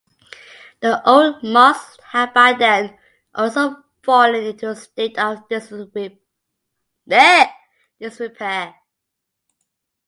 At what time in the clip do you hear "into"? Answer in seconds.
4.45-4.71